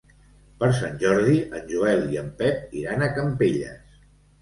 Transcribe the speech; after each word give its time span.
Per 0.63 0.69
Sant 0.77 0.97
Jordi 1.03 1.37
en 1.61 1.69
Joel 1.75 2.03
i 2.17 2.21
en 2.25 2.35
Pep 2.43 2.77
iran 2.83 3.07
a 3.11 3.15
Campelles. 3.23 3.99